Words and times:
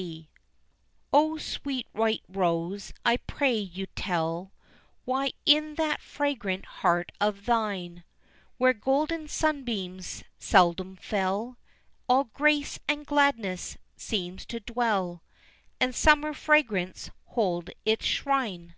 Shadows 0.00 0.24
"O 1.12 1.36
sweet 1.36 1.86
white 1.92 2.22
rose, 2.26 2.94
I 3.04 3.18
pray 3.18 3.58
you 3.58 3.84
tell 3.84 4.50
Why 5.04 5.32
in 5.44 5.74
that 5.74 6.00
fragrant 6.00 6.64
heart 6.64 7.12
of 7.20 7.44
thine 7.44 8.04
Where 8.56 8.72
golden 8.72 9.28
sunbeams 9.28 10.24
seldom 10.38 10.96
fell, 10.96 11.58
All 12.08 12.24
grace 12.32 12.78
and 12.88 13.04
gladness 13.04 13.76
seems 13.94 14.46
to 14.46 14.60
dwell, 14.60 15.22
And 15.78 15.94
summer 15.94 16.32
fragrance 16.32 17.10
hold 17.26 17.68
its 17.84 18.06
shrine?" 18.06 18.76